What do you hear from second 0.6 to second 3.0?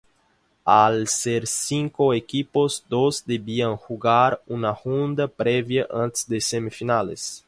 Al ser cinco equipos,